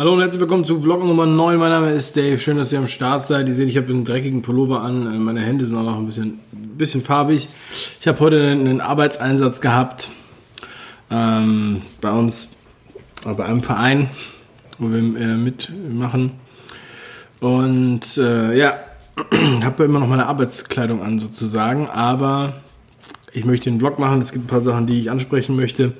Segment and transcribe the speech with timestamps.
[0.00, 1.58] Hallo und herzlich willkommen zu Vlog Nummer 9.
[1.58, 2.38] Mein Name ist Dave.
[2.38, 3.46] Schön, dass ihr am Start seid.
[3.48, 5.22] Ihr seht, ich habe einen dreckigen Pullover an.
[5.22, 7.46] Meine Hände sind auch noch ein bisschen, bisschen farbig.
[8.00, 10.08] Ich habe heute einen Arbeitseinsatz gehabt
[11.10, 12.48] ähm, bei uns,
[13.26, 14.08] äh, bei einem Verein,
[14.78, 16.32] wo wir äh, mitmachen.
[17.40, 18.78] Und äh, ja,
[19.62, 21.90] habe immer noch meine Arbeitskleidung an sozusagen.
[21.90, 22.54] Aber
[23.34, 24.22] ich möchte einen Vlog machen.
[24.22, 25.92] Es gibt ein paar Sachen, die ich ansprechen möchte.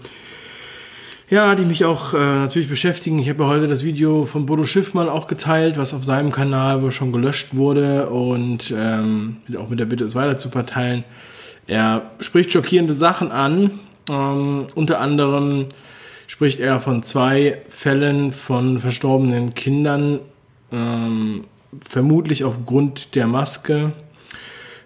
[1.31, 3.21] Ja, die mich auch äh, natürlich beschäftigen.
[3.21, 6.83] Ich habe ja heute das Video von Bodo Schiffmann auch geteilt, was auf seinem Kanal
[6.83, 11.05] wohl schon gelöscht wurde und ähm, auch mit der Bitte, es weiter zu verteilen.
[11.69, 13.71] Er spricht schockierende Sachen an.
[14.11, 15.67] Ähm, unter anderem
[16.27, 20.19] spricht er von zwei Fällen von verstorbenen Kindern,
[20.73, 21.45] ähm,
[21.89, 23.93] vermutlich aufgrund der Maske.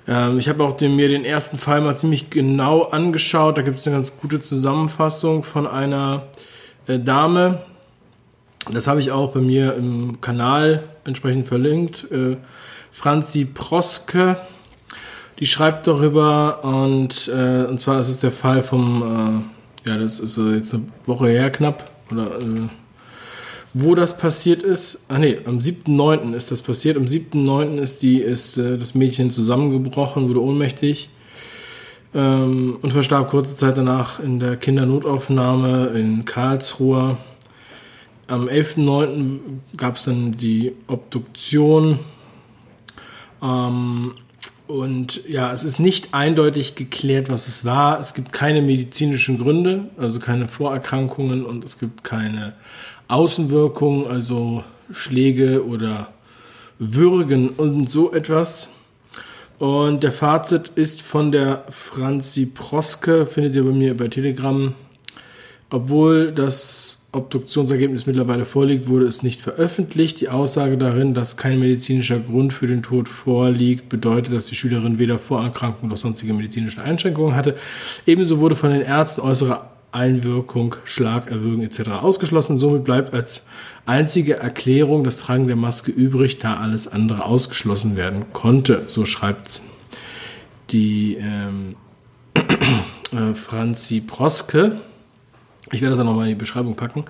[0.07, 3.59] Ähm, ich habe auch den, mir den ersten Fall mal ziemlich genau angeschaut.
[3.59, 6.25] Da gibt es eine ganz gute Zusammenfassung von einer
[6.87, 7.61] äh, Dame.
[8.71, 12.11] Das habe ich auch bei mir im Kanal entsprechend verlinkt.
[12.11, 12.37] Äh,
[12.91, 14.37] Franzi Proske,
[15.39, 19.45] die schreibt darüber und, äh, und zwar ist es der Fall vom,
[19.85, 22.69] äh, ja, das ist jetzt eine Woche her knapp, oder äh,
[23.75, 25.05] wo das passiert ist.
[25.09, 26.33] Ah nee, am 7.9.
[26.35, 26.97] ist das passiert.
[26.97, 27.79] Am 7.9.
[27.79, 31.11] ist, die, ist äh, das Mädchen zusammengebrochen, wurde ohnmächtig
[32.15, 37.17] ähm, und verstarb kurze Zeit danach in der Kindernotaufnahme in Karlsruhe.
[38.29, 39.39] Am 11.9.
[39.77, 41.99] gab es dann die Obduktion.
[43.43, 44.13] Ähm,
[44.67, 48.01] und ja, es ist nicht eindeutig geklärt, was es war.
[48.01, 52.55] Es gibt keine medizinischen Gründe, also keine Vorerkrankungen und es gibt keine
[53.09, 56.09] Außenwirkungen, also Schläge oder
[56.79, 58.71] Würgen und so etwas.
[59.59, 64.75] Und der Fazit ist von der Franzi Proske, findet ihr bei mir bei Telegram.
[65.71, 70.21] Obwohl das Obduktionsergebnis mittlerweile vorliegt, wurde es nicht veröffentlicht.
[70.21, 74.99] Die Aussage darin, dass kein medizinischer Grund für den Tod vorliegt, bedeutet, dass die Schülerin
[74.99, 77.57] weder Vorerkrankungen noch sonstige medizinische Einschränkungen hatte.
[78.07, 81.91] Ebenso wurde von den Ärzten äußere Einwirkung, Schlag, Erwürgen etc.
[81.91, 82.59] ausgeschlossen.
[82.59, 83.47] Somit bleibt als
[83.87, 88.85] einzige Erklärung das Tragen der Maske übrig, da alles andere ausgeschlossen werden konnte.
[88.89, 89.63] So schreibt
[90.71, 91.77] die ähm,
[92.35, 94.81] äh, Franzi Proske.
[95.73, 97.05] Ich werde das auch nochmal in die Beschreibung packen.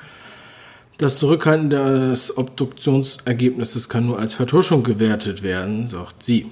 [0.98, 6.46] Das Zurückhalten des Obduktionsergebnisses kann nur als Vertuschung gewertet werden, sagt sie.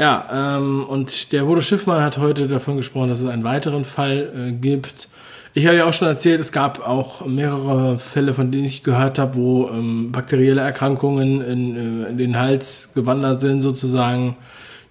[0.00, 4.32] Ja, ähm, und der Bodo Schiffmann hat heute davon gesprochen, dass es einen weiteren Fall
[4.34, 5.10] äh, gibt.
[5.52, 9.18] Ich habe ja auch schon erzählt, es gab auch mehrere Fälle, von denen ich gehört
[9.18, 14.36] habe, wo ähm, bakterielle Erkrankungen in, äh, in den Hals gewandert sind, sozusagen,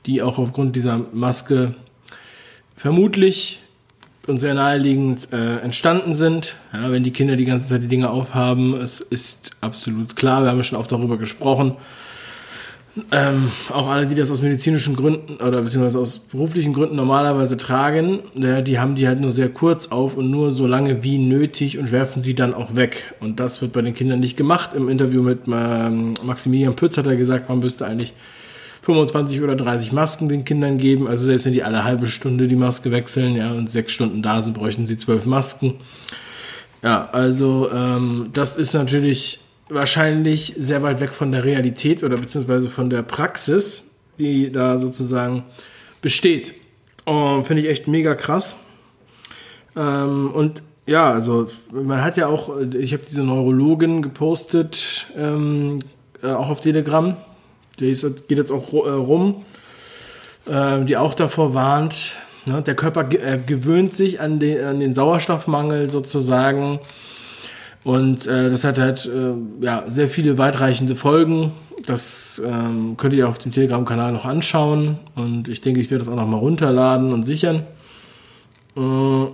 [0.05, 1.73] die auch aufgrund dieser Maske
[2.75, 3.61] vermutlich
[4.27, 6.55] und sehr naheliegend äh, entstanden sind.
[6.71, 10.51] Ja, wenn die Kinder die ganze Zeit die Dinge aufhaben, es ist absolut klar, wir
[10.51, 11.77] haben schon oft darüber gesprochen.
[13.11, 18.19] Ähm, auch alle, die das aus medizinischen Gründen oder beziehungsweise aus beruflichen Gründen normalerweise tragen,
[18.41, 21.77] äh, die haben die halt nur sehr kurz auf und nur so lange wie nötig
[21.77, 23.13] und werfen sie dann auch weg.
[23.19, 24.73] Und das wird bei den Kindern nicht gemacht.
[24.73, 28.13] Im Interview mit ähm, Maximilian Pütz hat er gesagt, man müsste eigentlich
[28.81, 31.07] 25 oder 30 Masken den Kindern geben.
[31.07, 34.41] Also selbst wenn die alle halbe Stunde die Maske wechseln, ja, und sechs Stunden da
[34.41, 35.75] sind, bräuchten sie zwölf Masken.
[36.83, 42.69] Ja, also ähm, das ist natürlich wahrscheinlich sehr weit weg von der Realität oder beziehungsweise
[42.69, 45.43] von der Praxis, die da sozusagen
[46.01, 46.53] besteht.
[47.05, 48.55] Finde ich echt mega krass.
[49.75, 55.79] Ähm, und ja, also man hat ja auch, ich habe diese Neurologin gepostet, ähm,
[56.23, 57.15] äh, auch auf Telegram,
[57.79, 59.45] die ist, geht jetzt auch äh, rum,
[60.47, 62.61] äh, die auch davor warnt, ne?
[62.61, 66.79] der Körper äh, gewöhnt sich an den, an den Sauerstoffmangel sozusagen
[67.83, 71.53] und äh, das hat halt äh, ja, sehr viele weitreichende Folgen.
[71.85, 74.97] Das ähm, könnt ihr auf dem Telegram-Kanal noch anschauen.
[75.15, 77.63] Und ich denke, ich werde das auch noch mal runterladen und sichern.
[78.75, 79.27] Äh,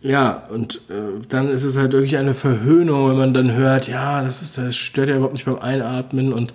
[0.00, 4.22] ja, und äh, dann ist es halt wirklich eine Verhöhnung, wenn man dann hört, ja,
[4.22, 6.32] das, ist, das stört ja überhaupt nicht beim Einatmen.
[6.32, 6.54] Und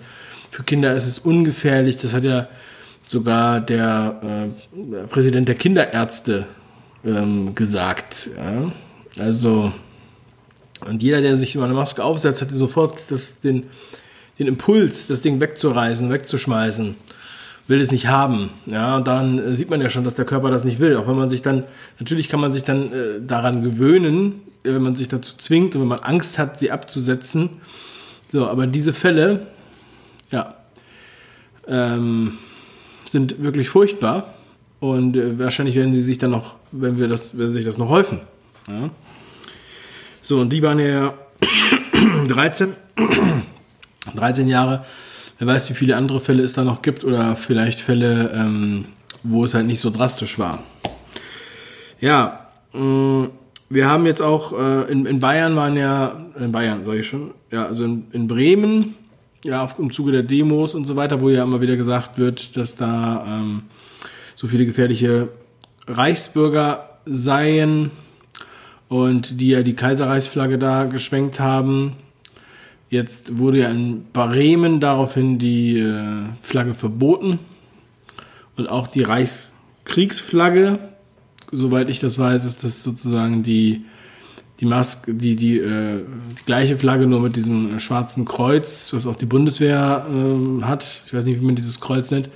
[0.50, 1.98] für Kinder ist es ungefährlich.
[1.98, 2.48] Das hat ja
[3.04, 6.46] sogar der äh, Präsident der Kinderärzte
[7.04, 8.30] ähm, gesagt.
[8.38, 8.72] Ja?
[9.22, 9.72] Also
[10.80, 13.64] und jeder, der sich mal eine Maske aufsetzt, hat sofort das, den,
[14.38, 16.94] den Impuls, das Ding wegzureißen, wegzuschmeißen,
[17.68, 18.50] will es nicht haben.
[18.66, 20.96] Ja, und dann äh, sieht man ja schon, dass der Körper das nicht will.
[20.96, 21.64] Auch wenn man sich dann,
[21.98, 25.88] natürlich kann man sich dann äh, daran gewöhnen, wenn man sich dazu zwingt und wenn
[25.88, 27.50] man Angst hat, sie abzusetzen.
[28.32, 29.46] So, aber diese Fälle,
[30.30, 30.56] ja,
[31.68, 32.38] ähm,
[33.06, 34.34] sind wirklich furchtbar.
[34.80, 37.88] Und äh, wahrscheinlich werden sie sich dann noch, wenn wir das, werden sich das noch
[37.88, 38.20] häufen.
[38.68, 38.90] Ja?
[40.24, 41.12] So, und die waren ja
[42.28, 42.72] 13.
[44.14, 44.86] 13 Jahre.
[45.38, 48.86] Wer weiß, wie viele andere Fälle es da noch gibt oder vielleicht Fälle, ähm,
[49.22, 50.60] wo es halt nicht so drastisch war.
[52.00, 53.28] Ja, mh,
[53.68, 57.34] wir haben jetzt auch, äh, in, in Bayern waren ja, in Bayern sage ich schon,
[57.50, 58.94] ja, also in, in Bremen,
[59.44, 62.56] ja, auf, im Zuge der Demos und so weiter, wo ja immer wieder gesagt wird,
[62.56, 63.64] dass da ähm,
[64.34, 65.28] so viele gefährliche
[65.86, 67.90] Reichsbürger seien
[68.94, 71.94] und die ja die Kaiserreichsflagge da geschwenkt haben.
[72.90, 77.40] Jetzt wurde ja in Bremen daraufhin die äh, Flagge verboten
[78.56, 80.78] und auch die Reichskriegsflagge.
[81.50, 83.84] Soweit ich das weiß, ist das sozusagen die
[84.60, 86.04] die Maske, die, die, äh,
[86.38, 91.02] die gleiche Flagge, nur mit diesem schwarzen Kreuz, was auch die Bundeswehr äh, hat.
[91.04, 92.30] Ich weiß nicht, wie man dieses Kreuz nennt.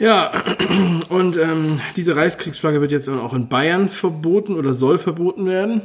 [0.00, 0.32] Ja,
[1.10, 5.82] und ähm, diese Reichskriegsflagge wird jetzt auch in Bayern verboten oder soll verboten werden.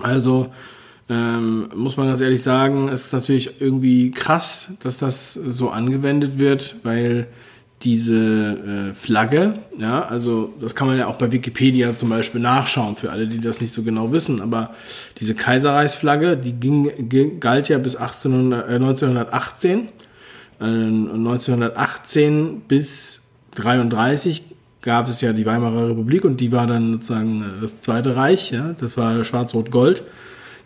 [0.00, 0.48] Also
[1.10, 6.38] ähm, muss man ganz ehrlich sagen, es ist natürlich irgendwie krass, dass das so angewendet
[6.38, 7.26] wird, weil
[7.82, 12.96] diese äh, Flagge, ja, also das kann man ja auch bei Wikipedia zum Beispiel nachschauen,
[12.96, 14.74] für alle, die das nicht so genau wissen, aber
[15.20, 19.88] diese Kaiserreichsflagge, die ging, ging, galt ja bis 1800, äh, 1918.
[20.60, 24.44] Äh, 1918 bis 33
[24.82, 28.50] gab es ja die Weimarer Republik und die war dann sozusagen äh, das Zweite Reich,
[28.50, 30.02] ja, das war Schwarz-Rot-Gold,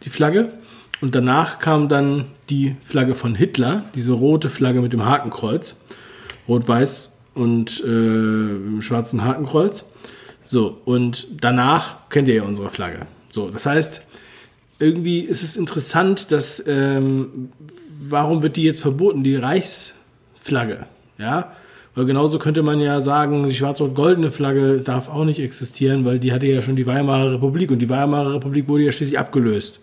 [0.04, 0.52] die Flagge.
[1.00, 5.80] Und danach kam dann die Flagge von Hitler, diese rote Flagge mit dem Hakenkreuz.
[6.46, 9.84] Rot-Weiß und äh, schwarzen Hakenkreuz.
[10.44, 13.06] So, und danach kennt ihr ja unsere Flagge.
[13.32, 14.02] So, das heißt,
[14.82, 17.50] irgendwie ist es interessant, dass ähm,
[18.00, 20.86] warum wird die jetzt verboten, die Reichsflagge?
[21.18, 21.52] Ja,
[21.94, 26.32] weil genauso könnte man ja sagen, die schwarz-rot-goldene Flagge darf auch nicht existieren, weil die
[26.32, 29.80] hatte ja schon die Weimarer Republik und die Weimarer Republik wurde ja schließlich abgelöst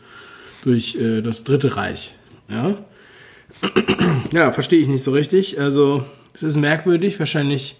[0.63, 2.15] durch äh, das Dritte Reich.
[2.49, 2.75] Ja,
[4.33, 5.59] ja verstehe ich nicht so richtig.
[5.59, 6.03] Also
[6.33, 7.77] es ist merkwürdig, wahrscheinlich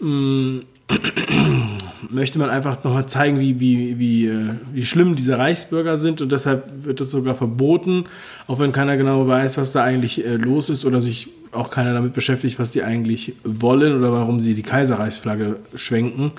[0.00, 0.58] mm,
[2.08, 6.32] möchte man einfach nochmal zeigen, wie, wie, wie, äh, wie schlimm diese Reichsbürger sind und
[6.32, 8.04] deshalb wird das sogar verboten,
[8.46, 11.92] auch wenn keiner genau weiß, was da eigentlich äh, los ist oder sich auch keiner
[11.92, 16.32] damit beschäftigt, was die eigentlich wollen oder warum sie die Kaiserreichsflagge schwenken.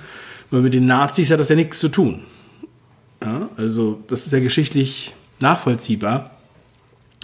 [0.50, 2.22] Weil mit den Nazis hat das ja nichts zu tun.
[3.22, 6.31] Ja, also das ist ja geschichtlich nachvollziehbar.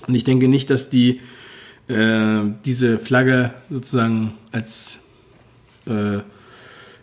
[0.07, 1.21] Und ich denke nicht, dass die
[1.87, 4.99] äh, diese Flagge sozusagen als
[5.87, 6.19] äh,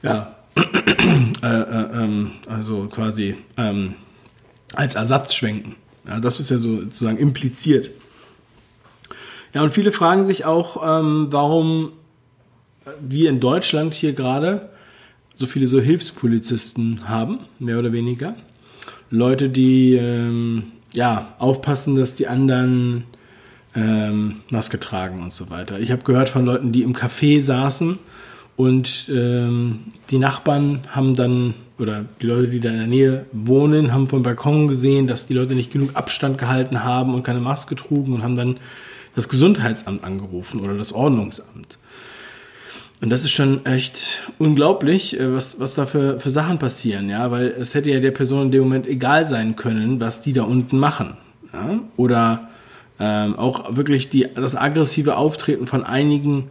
[0.03, 3.95] ja äh, äh, ähm, also quasi ähm,
[4.75, 5.77] als Ersatz schwenken.
[6.07, 7.91] Ja, das ist ja so sozusagen impliziert.
[9.53, 11.93] Ja, und viele fragen sich auch, ähm, warum
[13.01, 14.71] wir in Deutschland hier gerade
[15.35, 18.35] so viele so Hilfspolizisten haben, mehr oder weniger.
[19.11, 23.05] Leute, die ähm, ja aufpassen, dass die anderen
[23.75, 25.81] ähm, Maske tragen und so weiter.
[25.81, 27.99] Ich habe gehört von Leuten, die im Café saßen
[28.57, 29.81] und ähm,
[30.11, 34.23] die Nachbarn haben dann, oder die Leute, die da in der Nähe wohnen, haben vom
[34.23, 38.23] Balkon gesehen, dass die Leute nicht genug Abstand gehalten haben und keine Maske trugen und
[38.23, 38.59] haben dann
[39.17, 41.79] das Gesundheitsamt angerufen oder das Ordnungsamt.
[43.01, 47.31] Und das ist schon echt unglaublich, äh, was, was da für, für Sachen passieren, ja,
[47.31, 50.45] weil es hätte ja der Person in dem Moment egal sein können, was die da
[50.45, 51.17] unten machen.
[51.53, 51.81] Ja?
[51.97, 52.49] Oder
[53.01, 56.51] ähm, auch wirklich die, das aggressive Auftreten von einigen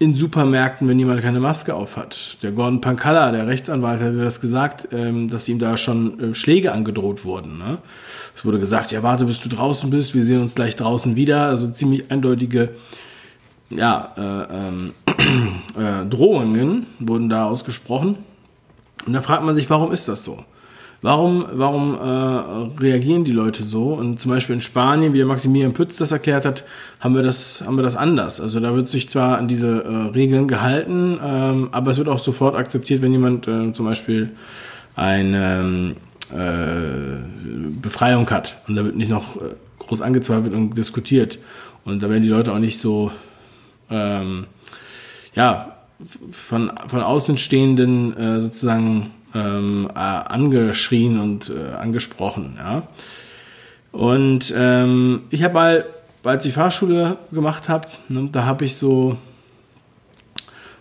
[0.00, 2.38] in Supermärkten, wenn jemand keine Maske auf hat.
[2.42, 6.72] Der Gordon Pankalla, der Rechtsanwalt, hatte das gesagt, ähm, dass ihm da schon äh, Schläge
[6.72, 7.58] angedroht wurden.
[7.58, 7.78] Ne?
[8.34, 11.48] Es wurde gesagt, ja, warte, bis du draußen bist, wir sehen uns gleich draußen wieder.
[11.48, 12.70] Also ziemlich eindeutige
[13.68, 14.94] ja, äh, ähm,
[15.78, 18.16] äh, Drohungen wurden da ausgesprochen.
[19.06, 20.44] Und da fragt man sich, warum ist das so?
[21.02, 23.94] Warum, warum äh, reagieren die Leute so?
[23.94, 26.64] Und zum Beispiel in Spanien, wie der Maximilian Pütz das erklärt hat,
[27.00, 28.38] haben wir das, haben wir das anders.
[28.38, 32.18] Also da wird sich zwar an diese äh, Regeln gehalten, ähm, aber es wird auch
[32.18, 34.32] sofort akzeptiert, wenn jemand äh, zum Beispiel
[34.94, 35.94] eine
[36.32, 37.16] äh,
[37.80, 38.60] Befreiung hat.
[38.68, 41.38] Und da wird nicht noch äh, groß angezweifelt und diskutiert.
[41.86, 43.10] Und da werden die Leute auch nicht so,
[43.90, 44.46] ähm,
[45.34, 45.76] ja,
[46.30, 52.56] von, von Außenstehenden äh, sozusagen ähm, äh, angeschrien und äh, angesprochen.
[52.58, 52.82] Ja.
[53.92, 55.84] Und ähm, ich habe mal,
[56.22, 59.16] als ich Fahrschule gemacht habe, ne, da habe ich so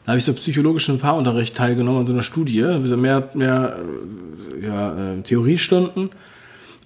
[0.10, 3.76] da habe ich so psychologischen Fahrunterricht teilgenommen an so einer Studie, mehr, mehr
[4.60, 6.10] äh, ja, äh, Theoriestunden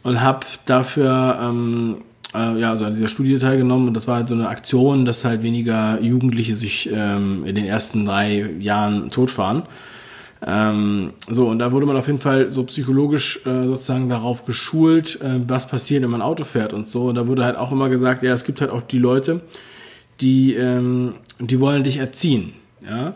[0.03, 1.97] und habe dafür ähm,
[2.33, 5.23] äh, ja, also an dieser Studie teilgenommen und das war halt so eine Aktion, dass
[5.23, 9.63] halt weniger Jugendliche sich ähm, in den ersten drei Jahren totfahren.
[10.45, 15.21] Ähm, so, und da wurde man auf jeden Fall so psychologisch äh, sozusagen darauf geschult,
[15.21, 17.05] äh, was passiert, wenn man Auto fährt und so.
[17.05, 19.41] Und da wurde halt auch immer gesagt, ja, es gibt halt auch die Leute,
[20.19, 22.53] die, ähm, die wollen dich erziehen.
[22.85, 23.13] Ja?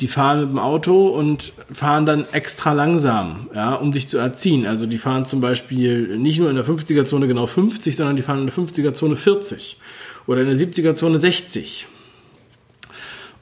[0.00, 4.66] Die fahren mit dem Auto und fahren dann extra langsam, ja, um dich zu erziehen.
[4.66, 8.40] Also die fahren zum Beispiel nicht nur in der 50er-Zone genau 50, sondern die fahren
[8.40, 9.78] in der 50er-Zone 40
[10.26, 11.86] oder in der 70er-Zone 60.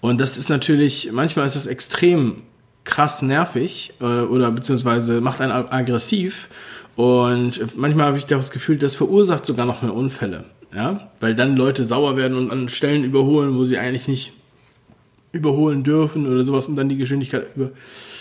[0.01, 2.43] Und das ist natürlich, manchmal ist das extrem
[2.85, 6.49] krass nervig äh, oder beziehungsweise macht einen aggressiv.
[6.97, 10.45] Und manchmal habe ich das Gefühl, das verursacht sogar noch mehr Unfälle.
[10.75, 11.11] Ja?
[11.21, 14.33] Weil dann Leute sauer werden und an Stellen überholen, wo sie eigentlich nicht
[15.33, 17.71] überholen dürfen oder sowas und dann die Geschwindigkeit über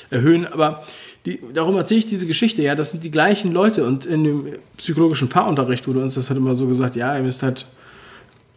[0.09, 0.45] erhöhen.
[0.45, 0.83] Aber
[1.25, 4.47] die, darum erzähle ich diese Geschichte, ja, das sind die gleichen Leute und in dem
[4.77, 7.65] psychologischen Fahrunterricht wurde uns das halt immer so gesagt, ja, ihr müsst halt,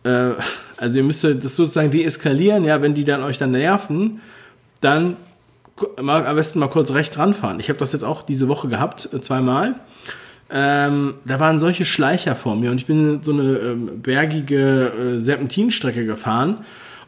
[0.04, 0.30] äh,
[0.76, 4.20] also ihr müsst das sozusagen deeskalieren, ja, wenn die dann euch dann nerven,
[4.80, 5.16] dann
[6.00, 7.60] mal, am besten mal kurz rechts ranfahren.
[7.60, 9.74] Ich habe das jetzt auch diese Woche gehabt, äh, zweimal.
[10.48, 15.20] Ähm, da waren solche Schleicher vor mir und ich bin so eine ähm, bergige äh,
[15.20, 16.58] Serpentinstrecke gefahren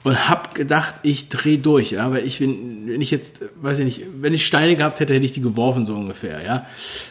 [0.03, 3.85] und hab gedacht, ich dreh durch, ja, weil ich wenn, wenn ich jetzt, weiß ich
[3.85, 6.67] nicht, wenn ich Steine gehabt hätte, hätte ich die geworfen so ungefähr, ja.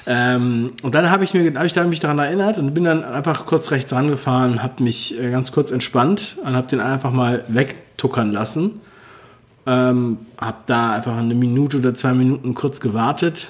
[0.06, 3.06] Ähm, und dann habe ich mir, habe ich dann mich daran erinnert und bin dann
[3.06, 7.46] einfach kurz rechts rangefahren, habe mich äh, ganz kurz entspannt und habe den einfach mal
[7.48, 8.82] wegtuckern lassen
[9.68, 13.50] ähm, hab da einfach eine Minute oder zwei Minuten kurz gewartet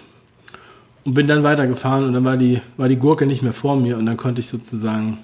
[1.06, 3.98] und bin dann weitergefahren und dann war die, war die Gurke nicht mehr vor mir
[3.98, 5.20] und dann konnte ich sozusagen,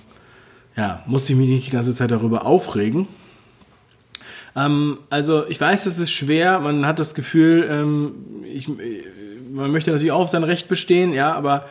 [0.78, 3.08] ja, musste ich mich nicht die ganze Zeit darüber aufregen.
[4.56, 8.12] Ähm, also ich weiß, es ist schwer, man hat das Gefühl, ähm,
[8.46, 8.70] ich,
[9.52, 11.66] man möchte natürlich auch auf sein Recht bestehen, ja, aber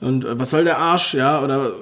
[0.00, 1.72] und was soll der Arsch, ja, oder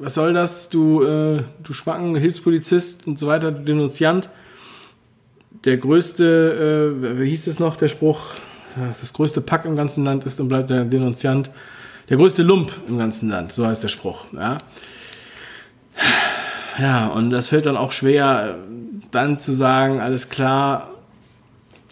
[0.00, 4.30] was soll das, du, äh, du Spacken, Hilfspolizist und so weiter, du Denunziant
[5.64, 8.34] der größte, äh, wie hieß es noch, der Spruch,
[9.00, 11.50] das größte Pack im ganzen Land ist und bleibt der Denunziant,
[12.08, 14.58] der größte Lump im ganzen Land, so heißt der Spruch, ja.
[16.78, 18.58] Ja, und das fällt dann auch schwer,
[19.12, 20.90] dann zu sagen, alles klar,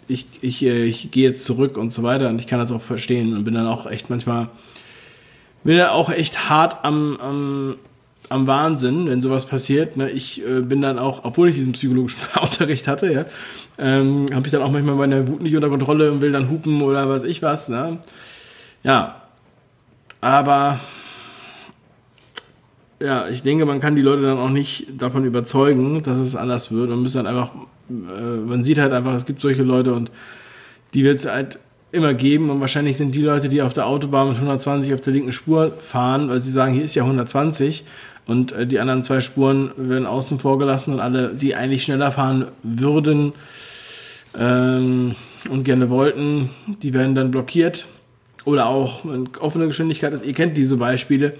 [0.07, 2.81] ich, ich, äh, ich gehe jetzt zurück und so weiter und ich kann das auch
[2.81, 4.49] verstehen und bin dann auch echt manchmal,
[5.63, 7.75] bin dann auch echt hart am, am
[8.29, 9.97] am Wahnsinn, wenn sowas passiert.
[9.97, 10.09] Ne?
[10.09, 13.25] Ich äh, bin dann auch, obwohl ich diesen psychologischen Unterricht hatte, ja,
[13.77, 16.81] ähm, habe ich dann auch manchmal meine Wut nicht unter Kontrolle und will dann hupen
[16.81, 17.69] oder was ich was.
[17.69, 17.99] Ne?
[18.83, 19.21] Ja,
[20.21, 20.79] aber
[23.01, 26.71] ja, ich denke, man kann die Leute dann auch nicht davon überzeugen, dass es anders
[26.71, 26.89] wird.
[26.89, 27.51] Man muss dann einfach,
[27.89, 30.11] äh, man sieht halt einfach, es gibt solche Leute und
[30.93, 31.59] die wird es halt
[31.93, 32.49] immer geben.
[32.49, 35.71] Und wahrscheinlich sind die Leute, die auf der Autobahn mit 120 auf der linken Spur
[35.77, 37.85] fahren, weil sie sagen, hier ist ja 120
[38.25, 42.11] und äh, die anderen zwei Spuren werden außen vor gelassen und alle, die eigentlich schneller
[42.11, 43.33] fahren würden
[44.37, 45.15] ähm,
[45.49, 46.49] und gerne wollten,
[46.81, 47.87] die werden dann blockiert.
[48.45, 49.05] Oder auch
[49.39, 50.25] offene Geschwindigkeit ist.
[50.25, 51.33] Ihr kennt diese Beispiele,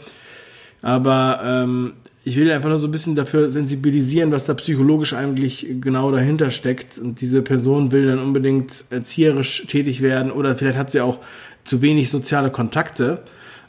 [0.81, 5.67] aber ähm, ich will einfach nur so ein bisschen dafür sensibilisieren, was da psychologisch eigentlich
[5.81, 6.97] genau dahinter steckt.
[6.97, 11.19] Und diese Person will dann unbedingt erzieherisch tätig werden oder vielleicht hat sie auch
[11.63, 13.23] zu wenig soziale Kontakte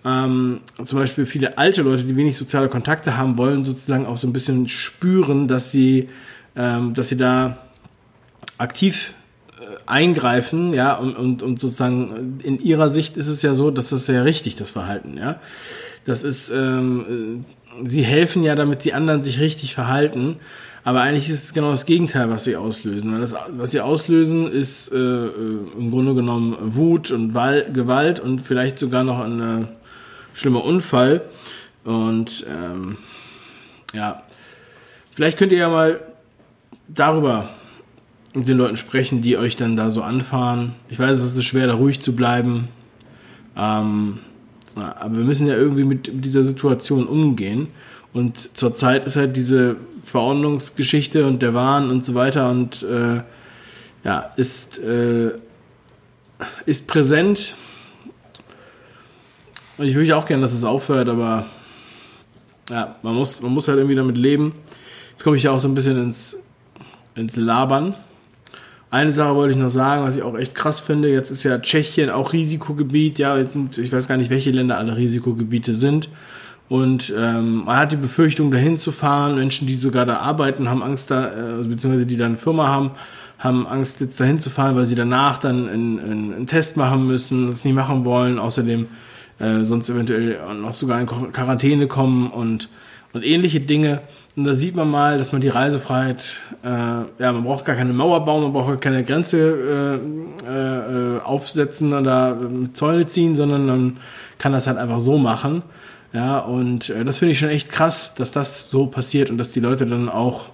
[0.05, 4.27] ähm, zum Beispiel viele alte Leute, die wenig soziale Kontakte haben, wollen sozusagen auch so
[4.27, 6.11] ein bisschen spüren, dass sie,
[6.57, 7.57] ähm, dass sie da
[8.59, 9.15] aktiv
[9.59, 13.89] äh, eingreifen, ja, und, und, und sozusagen in ihrer Sicht ist es ja so, dass
[13.89, 15.41] das ja richtig, das Verhalten, ja.
[16.05, 17.47] Das ist, ähm,
[17.83, 20.37] sie helfen ja, damit die anderen sich richtig verhalten.
[20.85, 23.19] Aber eigentlich ist es genau das Gegenteil, was sie auslösen.
[23.19, 28.41] Das, was sie auslösen, ist äh, äh im Grunde genommen Wut und Wal Gewalt und
[28.41, 29.69] vielleicht sogar noch eine
[30.35, 31.23] schlimmer Unfall.
[31.85, 32.99] Und ähm,
[33.95, 34.23] ja,
[35.13, 36.01] vielleicht könnt ihr ja mal
[36.89, 37.49] darüber
[38.35, 40.75] mit den Leuten sprechen, die euch dann da so anfahren.
[40.89, 42.69] Ich weiß, es ist schwer, da ruhig zu bleiben.
[43.57, 44.19] Ähm,
[44.77, 47.69] aber wir müssen ja irgendwie mit dieser Situation umgehen.
[48.13, 53.23] Und zurzeit ist halt diese Verordnungsgeschichte und der Wahn und so weiter und äh,
[54.05, 55.33] ja, ist, äh,
[56.67, 57.55] ist präsent
[59.77, 61.47] und ich würde auch gerne, dass es aufhört, aber
[62.71, 64.55] ja, man muss, man muss halt irgendwie damit leben.
[65.11, 66.37] Jetzt komme ich ja auch so ein bisschen ins,
[67.17, 67.95] ins Labern.
[68.95, 71.11] Eine Sache wollte ich noch sagen, was ich auch echt krass finde.
[71.11, 73.19] Jetzt ist ja Tschechien auch Risikogebiet.
[73.19, 76.09] Ja, jetzt sind, ich weiß gar nicht, welche Länder alle Risikogebiete sind.
[76.69, 79.35] Und ähm, man hat die Befürchtung, dahin zu fahren.
[79.35, 82.93] Menschen, die sogar da arbeiten, haben Angst da, äh, beziehungsweise die da eine Firma haben,
[83.41, 87.05] haben Angst, jetzt dahin zu fahren, weil sie danach dann einen, einen, einen Test machen
[87.09, 88.39] müssen, das nicht machen wollen.
[88.39, 88.87] Außerdem
[89.41, 92.69] äh, sonst eventuell noch sogar in Quarantäne kommen und,
[93.15, 94.03] und ähnliche Dinge.
[94.37, 97.93] Und da sieht man mal, dass man die Reisefreiheit, äh, ja, man braucht gar keine
[97.93, 100.01] Mauer bauen, man braucht gar keine Grenze
[100.47, 103.97] äh, äh, aufsetzen oder mit Zäune ziehen, sondern man
[104.39, 105.63] kann das halt einfach so machen.
[106.13, 109.53] Ja, und äh, das finde ich schon echt krass, dass das so passiert und dass
[109.53, 110.51] die Leute dann auch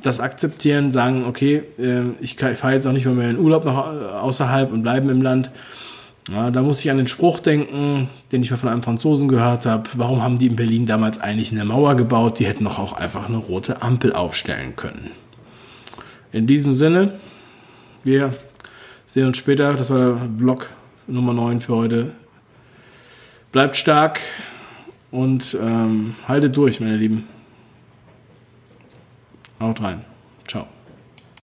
[0.00, 1.62] das akzeptieren, sagen, okay,
[2.20, 5.10] ich, ich fahre jetzt auch nicht mehr, mehr in Urlaub noch äh, außerhalb und bleiben
[5.10, 5.50] im Land.
[6.28, 9.66] Ja, da muss ich an den Spruch denken, den ich mal von einem Franzosen gehört
[9.66, 9.88] habe.
[9.94, 12.38] Warum haben die in Berlin damals eigentlich eine Mauer gebaut?
[12.38, 15.10] Die hätten doch auch einfach eine rote Ampel aufstellen können.
[16.32, 17.14] In diesem Sinne,
[18.04, 18.32] wir
[19.06, 19.74] sehen uns später.
[19.74, 20.70] Das war der Vlog
[21.06, 22.12] Nummer 9 für heute.
[23.50, 24.20] Bleibt stark,
[25.10, 27.28] und ähm, haltet durch, meine Lieben.
[29.60, 30.04] Haut rein.